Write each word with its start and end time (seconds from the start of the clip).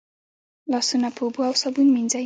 لاسونه 0.71 1.07
په 1.15 1.21
اوبو 1.25 1.41
او 1.47 1.53
صابون 1.61 1.87
مینځئ. 1.95 2.19